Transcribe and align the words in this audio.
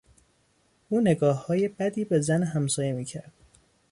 او 0.89 1.01
نگاههای 1.01 1.67
بدی 1.67 2.05
به 2.05 2.21
زن 2.21 2.43
همسایه 2.43 2.93
میکرد. 2.93 3.33